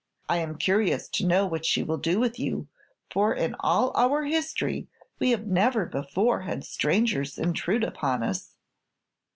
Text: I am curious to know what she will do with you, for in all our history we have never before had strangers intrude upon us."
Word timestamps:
I 0.27 0.37
am 0.37 0.57
curious 0.57 1.07
to 1.09 1.27
know 1.27 1.45
what 1.45 1.63
she 1.63 1.83
will 1.83 1.99
do 1.99 2.19
with 2.19 2.39
you, 2.39 2.67
for 3.11 3.35
in 3.35 3.55
all 3.59 3.91
our 3.95 4.23
history 4.23 4.87
we 5.19 5.29
have 5.29 5.45
never 5.45 5.85
before 5.85 6.39
had 6.41 6.63
strangers 6.63 7.37
intrude 7.37 7.83
upon 7.83 8.23
us." 8.23 8.55